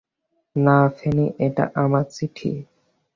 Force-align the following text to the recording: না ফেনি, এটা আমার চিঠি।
না 0.55 0.77
ফেনি, 0.97 1.25
এটা 1.45 1.65
আমার 1.83 2.05
চিঠি। 2.15 2.51